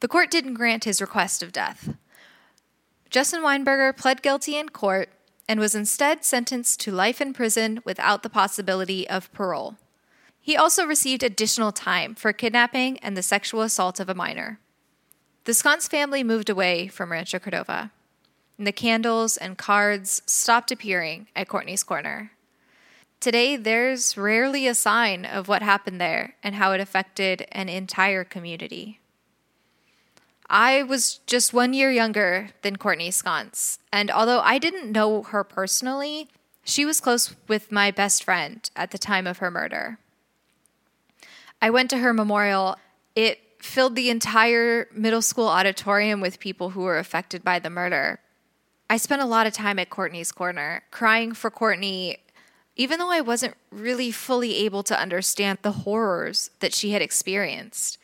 The 0.00 0.08
court 0.08 0.32
didn't 0.32 0.54
grant 0.54 0.84
his 0.84 1.00
request 1.00 1.40
of 1.40 1.52
death. 1.52 1.94
Justin 3.10 3.42
Weinberger 3.42 3.96
pled 3.96 4.22
guilty 4.22 4.56
in 4.56 4.70
court 4.70 5.08
and 5.48 5.60
was 5.60 5.74
instead 5.74 6.24
sentenced 6.24 6.80
to 6.80 6.92
life 6.92 7.20
in 7.20 7.32
prison 7.32 7.80
without 7.84 8.22
the 8.22 8.30
possibility 8.30 9.08
of 9.08 9.32
parole. 9.32 9.76
He 10.40 10.56
also 10.56 10.84
received 10.84 11.22
additional 11.22 11.72
time 11.72 12.14
for 12.14 12.32
kidnapping 12.32 12.98
and 12.98 13.16
the 13.16 13.22
sexual 13.22 13.62
assault 13.62 13.98
of 13.98 14.08
a 14.08 14.14
minor. 14.14 14.58
The 15.44 15.54
Sconce 15.54 15.88
family 15.88 16.22
moved 16.22 16.48
away 16.48 16.88
from 16.88 17.12
Rancho 17.12 17.38
Cordova, 17.38 17.90
and 18.58 18.66
the 18.66 18.72
candles 18.72 19.36
and 19.36 19.58
cards 19.58 20.22
stopped 20.26 20.70
appearing 20.70 21.28
at 21.34 21.48
Courtney's 21.48 21.82
Corner. 21.82 22.32
Today, 23.20 23.56
there's 23.56 24.18
rarely 24.18 24.66
a 24.66 24.74
sign 24.74 25.24
of 25.24 25.48
what 25.48 25.62
happened 25.62 26.00
there 26.00 26.36
and 26.42 26.54
how 26.54 26.72
it 26.72 26.80
affected 26.80 27.46
an 27.52 27.70
entire 27.70 28.22
community. 28.22 29.00
I 30.54 30.84
was 30.84 31.18
just 31.26 31.52
one 31.52 31.74
year 31.74 31.90
younger 31.90 32.50
than 32.62 32.76
Courtney 32.76 33.10
Sconce, 33.10 33.80
and 33.92 34.08
although 34.08 34.38
I 34.38 34.58
didn't 34.58 34.92
know 34.92 35.24
her 35.24 35.42
personally, 35.42 36.28
she 36.62 36.84
was 36.84 37.00
close 37.00 37.34
with 37.48 37.72
my 37.72 37.90
best 37.90 38.22
friend 38.22 38.70
at 38.76 38.92
the 38.92 38.96
time 38.98 39.26
of 39.26 39.38
her 39.38 39.50
murder. 39.50 39.98
I 41.60 41.70
went 41.70 41.90
to 41.90 41.98
her 41.98 42.14
memorial. 42.14 42.76
It 43.16 43.40
filled 43.58 43.96
the 43.96 44.10
entire 44.10 44.86
middle 44.94 45.22
school 45.22 45.48
auditorium 45.48 46.20
with 46.20 46.38
people 46.38 46.70
who 46.70 46.82
were 46.82 47.00
affected 47.00 47.42
by 47.42 47.58
the 47.58 47.68
murder. 47.68 48.20
I 48.88 48.96
spent 48.96 49.22
a 49.22 49.26
lot 49.26 49.48
of 49.48 49.54
time 49.54 49.80
at 49.80 49.90
Courtney's 49.90 50.30
Corner, 50.30 50.84
crying 50.92 51.34
for 51.34 51.50
Courtney, 51.50 52.18
even 52.76 53.00
though 53.00 53.10
I 53.10 53.22
wasn't 53.22 53.56
really 53.72 54.12
fully 54.12 54.54
able 54.58 54.84
to 54.84 54.96
understand 54.96 55.58
the 55.62 55.72
horrors 55.72 56.52
that 56.60 56.72
she 56.72 56.92
had 56.92 57.02
experienced. 57.02 57.98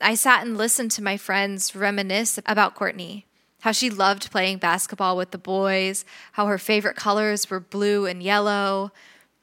I 0.00 0.14
sat 0.14 0.46
and 0.46 0.56
listened 0.56 0.90
to 0.92 1.02
my 1.02 1.16
friends 1.16 1.74
reminisce 1.74 2.38
about 2.46 2.74
Courtney, 2.74 3.26
how 3.60 3.72
she 3.72 3.90
loved 3.90 4.30
playing 4.30 4.58
basketball 4.58 5.16
with 5.16 5.30
the 5.30 5.38
boys, 5.38 6.04
how 6.32 6.46
her 6.46 6.58
favorite 6.58 6.96
colors 6.96 7.48
were 7.48 7.60
blue 7.60 8.06
and 8.06 8.22
yellow, 8.22 8.92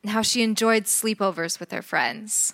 and 0.04 0.12
how 0.12 0.21
she 0.21 0.43
enjoyed 0.43 0.86
sleepovers 0.86 1.60
with 1.60 1.71
her 1.71 1.82
friends. 1.82 2.54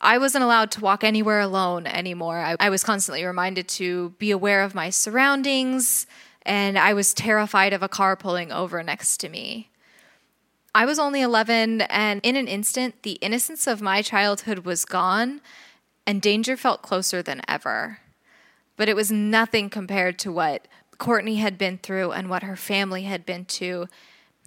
I 0.00 0.18
wasn't 0.18 0.44
allowed 0.44 0.70
to 0.72 0.80
walk 0.80 1.04
anywhere 1.04 1.40
alone 1.40 1.86
anymore. 1.86 2.38
I, 2.38 2.56
I, 2.58 2.70
was 2.70 2.82
constantly 2.82 3.24
reminded 3.24 3.68
to 3.68 4.10
be 4.18 4.30
aware 4.30 4.62
of 4.62 4.74
my 4.74 4.88
surroundings, 4.88 6.06
and 6.42 6.78
I 6.78 6.94
was 6.94 7.12
terrified 7.12 7.74
of 7.74 7.82
a 7.82 7.88
car 7.88 8.16
pulling 8.16 8.50
over 8.50 8.82
next 8.82 9.18
to 9.18 9.28
me. 9.28 9.68
I 10.74 10.86
was 10.86 10.98
only 10.98 11.20
11, 11.20 11.82
and 11.82 12.20
in 12.22 12.36
an 12.36 12.48
instant, 12.48 13.02
the 13.02 13.18
innocence 13.20 13.66
of 13.66 13.82
my 13.82 14.00
childhood 14.00 14.60
was 14.60 14.86
gone, 14.86 15.42
and 16.10 16.20
danger 16.20 16.56
felt 16.56 16.82
closer 16.82 17.22
than 17.22 17.40
ever. 17.46 18.00
But 18.76 18.88
it 18.88 18.96
was 18.96 19.12
nothing 19.12 19.70
compared 19.70 20.18
to 20.18 20.32
what 20.32 20.66
Courtney 20.98 21.36
had 21.36 21.56
been 21.56 21.78
through 21.78 22.10
and 22.10 22.28
what 22.28 22.42
her 22.42 22.56
family 22.56 23.04
had 23.04 23.24
been 23.24 23.44
to. 23.44 23.86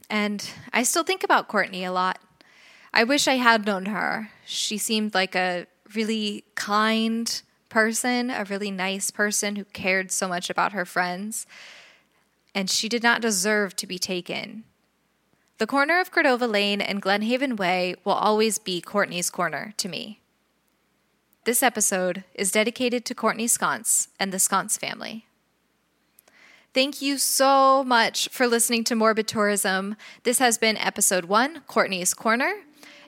And 0.10 0.45
I 0.73 0.84
still 0.84 1.06
think 1.06 1.23
about 1.23 1.47
Courtney 1.47 1.86
a 1.86 1.93
lot. 1.93 2.19
I 2.93 3.06
wish 3.06 3.30
I 3.30 3.36
had 3.36 3.65
known 3.65 3.86
her. 3.86 4.30
She 4.45 4.78
seemed 4.78 5.13
like 5.13 5.36
a 5.36 5.65
really 5.95 6.43
kind 6.56 7.41
person, 7.69 8.30
a 8.30 8.43
really 8.43 8.69
nice 8.69 9.10
person 9.10 9.56
who 9.56 9.63
cared 9.63 10.12
so 10.12 10.28
much 10.28 10.49
about 10.49 10.73
her 10.73 10.84
friends. 10.84 11.47
And 12.54 12.69
she 12.69 12.89
did 12.89 13.04
not 13.04 13.21
deserve 13.21 13.73
to 13.78 13.88
be 13.88 13.97
taken. 13.97 14.65
The 15.60 15.67
corner 15.67 16.02
of 16.02 16.12
Cordova 16.12 16.45
Lane 16.45 16.82
and 16.82 17.02
Glenhaven 17.02 17.56
Way 17.56 17.95
will 18.04 18.12
always 18.12 18.58
be 18.58 18.82
Courtney's 18.82 19.30
corner 19.30 19.73
to 19.78 19.88
me. 19.88 20.19
This 21.46 21.62
episode 21.62 22.24
is 22.34 22.52
dedicated 22.52 23.04
to 23.04 23.14
Courtney 23.14 23.48
Sconce 23.48 24.08
and 24.18 24.32
the 24.32 24.40
Sconce 24.40 24.78
family. 24.78 25.26
Thank 26.74 27.02
you 27.02 27.18
so 27.18 27.84
much 27.84 28.30
for 28.30 28.48
listening 28.48 28.86
to 28.86 28.96
Morbid 28.96 29.28
Tourism. 29.28 29.98
This 30.24 30.40
has 30.40 30.58
been 30.58 30.78
episode 30.78 31.26
one, 31.26 31.64
Courtney's 31.68 32.14
Corner. 32.14 32.54